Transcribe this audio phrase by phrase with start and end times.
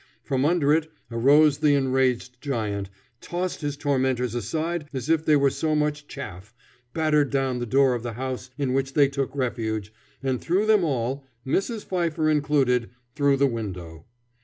[0.23, 2.89] From under it arose the enraged giant,
[3.21, 6.55] tossed his tormentors aside as if they were so much chaff,
[6.91, 9.93] battered down the door of the house in which they took refuge,
[10.23, 11.85] and threw them all, Mrs.
[11.85, 14.07] Pfeiffer included, through the window.